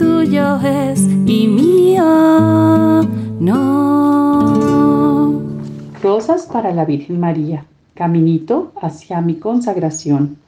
tuyo 0.00 0.58
es 0.62 1.06
y 1.26 1.46
mío 1.46 3.02
no. 3.38 4.62
Rosas 6.02 6.46
para 6.46 6.72
la 6.72 6.86
Virgen 6.86 7.20
María. 7.20 7.66
Caminito 7.92 8.72
hacia 8.80 9.20
mi 9.20 9.34
consagración. 9.34 10.38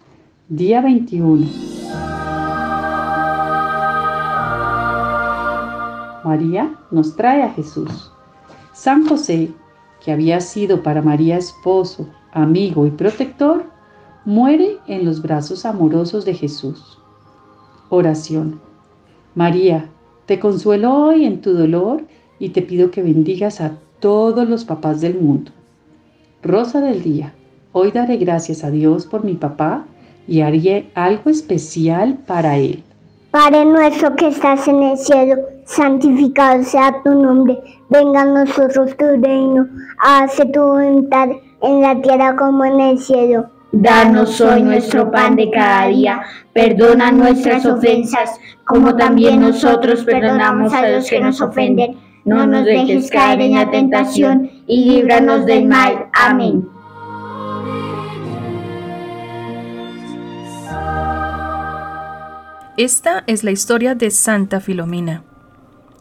Día 0.49 0.81
21. 0.81 1.47
María 6.25 6.75
nos 6.91 7.15
trae 7.15 7.43
a 7.43 7.51
Jesús. 7.51 8.11
San 8.73 9.07
José, 9.07 9.53
que 10.03 10.13
había 10.13 10.41
sido 10.41 10.83
para 10.83 11.03
María 11.03 11.37
esposo, 11.37 12.09
amigo 12.33 12.87
y 12.87 12.91
protector, 12.91 13.67
muere 14.25 14.79
en 14.87 15.05
los 15.05 15.21
brazos 15.21 15.67
amorosos 15.67 16.25
de 16.25 16.33
Jesús. 16.33 16.99
Oración. 17.91 18.72
María, 19.35 19.89
te 20.27 20.39
consuelo 20.39 20.95
hoy 20.95 21.25
en 21.25 21.41
tu 21.41 21.55
dolor 21.55 22.03
y 22.39 22.51
te 22.51 22.61
pido 22.61 22.91
que 22.91 23.03
bendigas 23.03 23.63
a 23.63 23.73
todos 23.99 24.47
los 24.47 24.65
papás 24.67 25.01
del 25.01 25.19
mundo. 25.19 25.53
Rosa 26.43 26.83
del 26.83 27.03
día. 27.03 27.33
Hoy 27.73 27.93
daré 27.93 28.19
gracias 28.19 28.63
a 28.63 28.71
Dios 28.71 29.07
por 29.07 29.25
mi 29.25 29.35
papá 29.35 29.87
y 30.29 30.43
haré 30.43 30.91
algo 30.95 31.31
especial 31.31 32.19
para 32.27 32.59
él. 32.59 32.83
Padre 33.31 33.65
nuestro 33.65 34.15
que 34.17 34.29
estás 34.29 34.69
en 34.69 34.83
el 34.83 34.99
cielo, 34.99 35.37
santificado 35.65 36.63
sea 36.65 37.03
tu 37.03 37.15
nombre, 37.15 37.59
venga 37.89 38.21
a 38.21 38.27
nosotros 38.27 38.95
tu 38.99 39.07
reino, 39.07 39.67
hágase 39.99 40.45
tu 40.47 40.61
voluntad 40.61 41.31
en 41.63 41.81
la 41.81 41.99
tierra 42.03 42.37
como 42.37 42.67
en 42.67 42.81
el 42.81 42.99
cielo. 42.99 43.47
Danos 43.73 44.39
hoy 44.43 44.63
nuestro 44.63 45.11
pan 45.11 45.35
de 45.35 45.51
cada 45.51 45.87
día, 45.87 46.21
perdona 46.53 47.11
nuestras 47.11 47.65
ofensas, 47.65 48.39
como 48.67 48.95
también 48.97 49.41
nosotros 49.41 50.05
perdonamos 50.05 50.75
a 50.75 50.87
los 50.89 51.09
que 51.09 51.19
nos 51.21 51.41
ofenden. 51.41 51.97
No 52.27 52.47
nos 52.47 52.67
dejes 52.67 53.11
caer 53.11 53.41
en 53.41 53.55
la 53.55 53.71
tentación 53.71 54.51
y 54.67 54.85
líbranos 54.85 55.47
del 55.47 55.67
mal. 55.67 56.07
Amén. 56.13 56.69
Esta 62.77 63.25
es 63.27 63.43
la 63.43 63.51
historia 63.51 63.95
de 63.95 64.11
Santa 64.11 64.61
Filomena. 64.61 65.25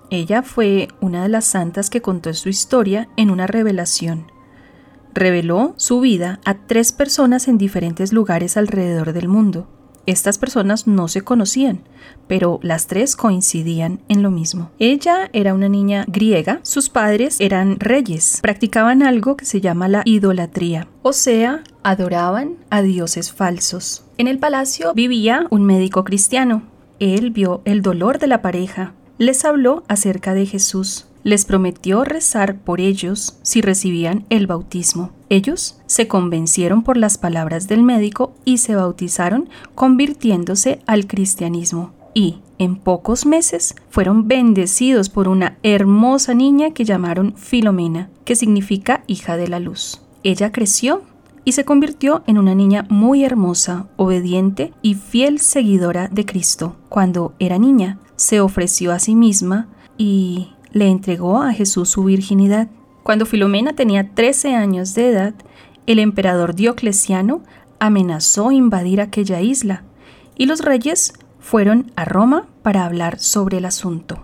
Ella 0.10 0.44
fue 0.44 0.90
una 1.00 1.24
de 1.24 1.30
las 1.30 1.46
santas 1.46 1.90
que 1.90 2.02
contó 2.02 2.34
su 2.34 2.50
historia 2.50 3.08
en 3.16 3.32
una 3.32 3.48
revelación. 3.48 4.31
Reveló 5.14 5.74
su 5.78 6.00
vida 6.00 6.40
a 6.46 6.56
tres 6.56 6.92
personas 6.92 7.48
en 7.48 7.58
diferentes 7.58 8.14
lugares 8.14 8.58
alrededor 8.58 9.14
del 9.14 9.28
mundo. 9.28 9.68
Estas 10.08 10.40
personas 10.40 10.88
no 10.88 11.08
se 11.08 11.22
conocían, 11.22 11.82
pero 12.28 12.60
las 12.64 12.88
tres 12.88 13.16
coincidían 13.16 14.02
en 14.08 14.24
lo 14.24 14.32
mismo. 14.32 14.72
Ella 14.80 15.30
era 15.32 15.54
una 15.54 15.70
niña 15.70 16.06
griega, 16.08 16.60
sus 16.64 16.90
padres 16.90 17.38
eran 17.40 17.80
reyes, 17.80 18.40
practicaban 18.42 19.04
algo 19.04 19.38
que 19.38 19.46
se 19.46 19.62
llama 19.62 19.88
la 19.88 20.02
idolatría, 20.06 20.88
o 21.04 21.14
sea, 21.14 21.64
adoraban 21.84 22.56
a 22.72 22.82
dioses 22.82 23.32
falsos. 23.32 24.04
En 24.18 24.28
el 24.28 24.40
palacio 24.40 24.94
vivía 24.94 25.46
un 25.52 25.66
médico 25.66 26.04
cristiano. 26.04 26.64
Él 27.00 27.30
vio 27.32 27.62
el 27.66 27.82
dolor 27.82 28.18
de 28.18 28.28
la 28.28 28.42
pareja, 28.42 28.94
les 29.18 29.46
habló 29.46 29.84
acerca 29.88 30.34
de 30.34 30.48
Jesús, 30.48 31.08
les 31.24 31.46
prometió 31.46 32.04
rezar 32.04 32.58
por 32.60 32.82
ellos 32.82 33.38
si 33.42 33.62
recibían 33.62 34.26
el 34.30 34.48
bautismo. 34.48 35.12
Ellos 35.30 35.80
se 35.86 36.08
convencieron 36.08 36.84
por 36.84 36.98
las 36.98 37.18
palabras 37.18 37.68
del 37.68 37.84
médico 37.84 38.34
y 38.46 38.58
se 38.58 38.76
bautizaron 38.76 39.50
convirtiéndose 39.76 40.82
al 40.88 41.08
cristianismo. 41.08 41.94
Y, 42.14 42.40
en 42.58 42.76
pocos 42.76 43.26
meses, 43.26 43.76
fueron 43.90 44.28
bendecidos 44.28 45.10
por 45.10 45.28
una 45.28 45.58
hermosa 45.64 46.34
niña 46.34 46.72
que 46.72 46.84
llamaron 46.84 47.36
Filomena, 47.38 48.10
que 48.26 48.36
significa 48.36 49.04
hija 49.08 49.38
de 49.38 49.48
la 49.48 49.60
luz. 49.60 50.02
Ella 50.24 50.52
creció 50.52 51.04
y 51.46 51.54
se 51.54 51.66
convirtió 51.66 52.24
en 52.28 52.38
una 52.38 52.54
niña 52.54 52.86
muy 52.90 53.24
hermosa, 53.24 53.88
obediente 53.96 54.74
y 54.82 54.96
fiel 54.96 55.40
seguidora 55.40 56.08
de 56.10 56.26
Cristo. 56.26 56.76
Cuando 56.90 57.34
era 57.40 57.58
niña, 57.58 58.00
se 58.16 58.42
ofreció 58.42 58.92
a 58.92 59.00
sí 59.00 59.16
misma 59.16 59.68
y 59.98 60.50
le 60.72 60.88
entregó 60.88 61.42
a 61.42 61.54
Jesús 61.54 61.90
su 61.90 62.04
virginidad. 62.04 62.68
Cuando 63.04 63.26
Filomena 63.26 63.74
tenía 63.74 64.14
13 64.14 64.56
años 64.56 64.94
de 64.94 65.10
edad, 65.10 65.34
el 65.88 66.00
emperador 66.00 66.56
Diocleciano 66.56 67.42
amenazó 67.80 68.52
invadir 68.52 69.02
aquella 69.02 69.42
isla 69.42 69.84
y 70.38 70.46
los 70.46 70.64
reyes 70.64 71.14
fueron 71.40 71.92
a 71.96 72.06
Roma 72.06 72.48
para 72.62 72.86
hablar 72.86 73.20
sobre 73.20 73.58
el 73.58 73.66
asunto. 73.66 74.24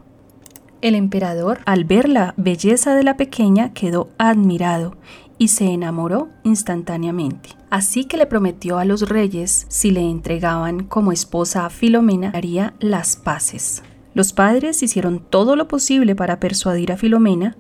El 0.82 0.94
emperador, 0.94 1.60
al 1.66 1.86
ver 1.86 2.08
la 2.08 2.36
belleza 2.38 2.94
de 2.94 3.04
la 3.04 3.18
pequeña, 3.18 3.74
quedó 3.74 4.10
admirado 4.20 4.96
y 5.40 5.50
se 5.50 5.66
enamoró 5.66 6.30
instantáneamente. 6.44 7.50
Así 7.70 8.06
que 8.06 8.18
le 8.18 8.28
prometió 8.28 8.78
a 8.78 8.86
los 8.86 9.10
reyes, 9.10 9.66
si 9.70 9.92
le 9.92 10.02
entregaban 10.02 10.84
como 10.84 11.12
esposa 11.12 11.66
a 11.66 11.70
Filomena, 11.70 12.32
haría 12.34 12.76
las 12.80 13.16
paces. 13.16 13.82
Los 14.18 14.34
padres 14.34 14.82
hicieron 14.82 15.20
todo 15.20 15.56
lo 15.56 15.68
posible 15.68 16.16
para 16.16 16.40
persuadir 16.40 16.92
a 16.92 16.98
Filomena, 16.98 17.56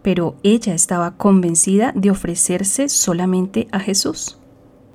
pero 0.00 0.34
ella 0.42 0.72
estaba 0.72 1.18
convencida 1.18 1.92
de 1.94 2.10
ofrecerse 2.10 2.88
solamente 2.88 3.68
a 3.70 3.80
Jesús. 3.80 4.38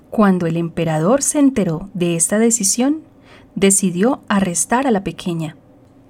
Cuando 0.09 0.47
el 0.47 0.57
emperador 0.57 1.21
se 1.21 1.37
enteró 1.37 1.91
de 1.93 2.15
esta 2.15 2.39
decisión, 2.39 3.03
decidió 3.53 4.21
arrestar 4.29 4.87
a 4.87 4.91
la 4.91 5.03
pequeña. 5.03 5.57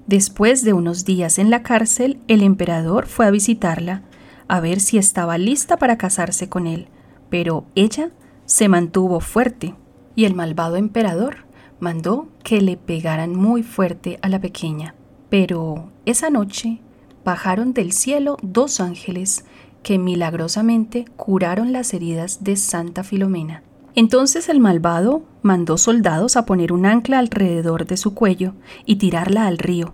Después 0.08 0.64
de 0.64 0.72
unos 0.72 1.04
días 1.04 1.40
en 1.40 1.50
la 1.50 1.62
cárcel, 1.62 2.18
el 2.30 2.42
emperador 2.42 3.06
fue 3.06 3.26
a 3.26 3.32
visitarla 3.32 4.04
a 4.48 4.62
ver 4.62 4.80
si 4.80 4.98
estaba 4.98 5.38
lista 5.38 5.76
para 5.76 5.98
casarse 5.98 6.48
con 6.48 6.68
él, 6.68 6.88
pero 7.30 7.66
ella 7.76 8.12
se 8.46 8.70
mantuvo 8.70 9.20
fuerte 9.20 9.76
y 10.16 10.24
el 10.24 10.36
malvado 10.36 10.78
emperador 10.78 11.45
mandó 11.80 12.28
que 12.44 12.62
le 12.62 12.78
pegaran 12.78 13.36
muy 13.36 13.64
fuerte 13.64 14.20
a 14.22 14.30
la 14.30 14.40
pequeña. 14.40 14.96
Pero 15.30 15.90
esa 16.06 16.30
noche 16.30 16.80
bajaron 17.24 17.74
del 17.74 17.92
cielo 17.92 18.38
dos 18.42 18.80
ángeles 18.80 19.46
que 19.84 19.98
milagrosamente 20.00 21.06
curaron 21.16 21.72
las 21.72 21.94
heridas 21.94 22.44
de 22.44 22.56
Santa 22.56 23.04
Filomena. 23.04 23.64
Entonces 23.96 24.50
el 24.50 24.60
malvado 24.60 25.24
mandó 25.42 25.78
soldados 25.78 26.36
a 26.36 26.46
poner 26.46 26.74
un 26.74 26.86
ancla 26.86 27.20
alrededor 27.20 27.86
de 27.86 27.98
su 27.98 28.14
cuello 28.14 28.54
y 28.86 28.98
tirarla 28.98 29.48
al 29.48 29.58
río. 29.58 29.94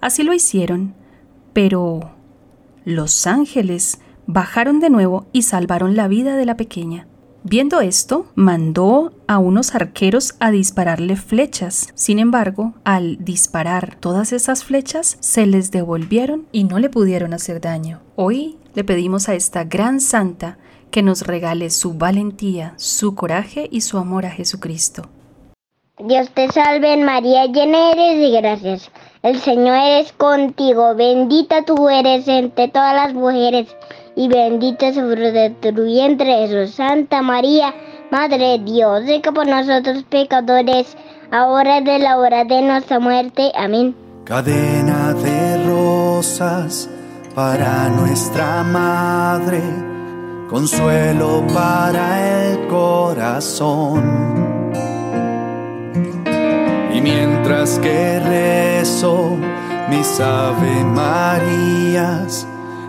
Así 0.00 0.24
lo 0.24 0.32
hicieron, 0.32 0.94
pero 1.52 2.12
los 2.84 3.26
ángeles 3.26 4.00
bajaron 4.26 4.80
de 4.80 4.90
nuevo 4.90 5.26
y 5.32 5.42
salvaron 5.42 5.94
la 5.94 6.08
vida 6.08 6.36
de 6.36 6.46
la 6.46 6.56
pequeña. 6.56 7.06
Viendo 7.44 7.80
esto, 7.80 8.26
mandó 8.36 9.14
a 9.26 9.38
unos 9.38 9.74
arqueros 9.74 10.34
a 10.38 10.52
dispararle 10.52 11.16
flechas. 11.16 11.88
Sin 11.94 12.20
embargo, 12.20 12.74
al 12.84 13.24
disparar 13.24 13.96
todas 13.96 14.32
esas 14.32 14.62
flechas, 14.62 15.16
se 15.18 15.46
les 15.46 15.72
devolvieron 15.72 16.46
y 16.52 16.62
no 16.62 16.78
le 16.78 16.88
pudieron 16.88 17.34
hacer 17.34 17.60
daño. 17.60 18.00
Hoy 18.14 18.58
le 18.74 18.84
pedimos 18.84 19.28
a 19.28 19.34
esta 19.34 19.64
gran 19.64 20.00
santa 20.00 20.58
que 20.92 21.02
nos 21.02 21.26
regale 21.26 21.70
su 21.70 21.94
valentía, 21.94 22.74
su 22.76 23.16
coraje 23.16 23.68
y 23.72 23.80
su 23.80 23.98
amor 23.98 24.24
a 24.24 24.30
Jesucristo. 24.30 25.08
Dios 25.98 26.30
te 26.34 26.48
salve 26.52 26.96
María, 26.96 27.46
llena 27.46 27.90
eres 27.90 28.20
de 28.20 28.40
gracias. 28.40 28.90
El 29.22 29.40
Señor 29.40 29.78
es 29.82 30.12
contigo, 30.12 30.94
bendita 30.94 31.64
tú 31.64 31.88
eres 31.88 32.28
entre 32.28 32.68
todas 32.68 32.94
las 32.94 33.14
mujeres 33.14 33.68
y 34.14 34.28
bendito 34.28 34.86
es 34.86 34.96
el 34.96 35.06
fruto 35.06 35.32
de 35.32 35.50
tu 35.50 35.84
vientre 35.84 36.46
Jesús. 36.46 36.74
Santa 36.74 37.22
María, 37.22 37.74
Madre 38.10 38.38
de 38.38 38.58
Dios, 38.58 39.02
que 39.22 39.32
por 39.32 39.46
nosotros 39.46 40.04
pecadores, 40.08 40.96
ahora 41.30 41.80
de 41.80 41.98
la 41.98 42.18
hora 42.18 42.44
de 42.44 42.62
nuestra 42.62 42.98
muerte. 42.98 43.50
Amén. 43.54 43.94
Cadena 44.24 45.14
de 45.14 45.66
rosas 45.66 46.88
para 47.34 47.88
nuestra 47.88 48.62
Madre, 48.62 49.62
consuelo 50.50 51.42
para 51.54 52.50
el 52.50 52.66
corazón. 52.68 54.02
Y 56.94 57.00
mientras 57.00 57.78
que 57.78 58.20
rezo, 58.20 59.36
mis 59.88 60.20
Ave 60.20 60.84
Marías, 60.84 62.46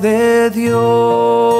De 0.00 0.50
Dios. 0.50 1.57